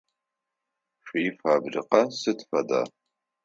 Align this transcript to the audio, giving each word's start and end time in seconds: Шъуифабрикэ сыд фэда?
Шъуифабрикэ 1.05 2.01
сыд 2.19 2.39
фэда? 2.49 2.81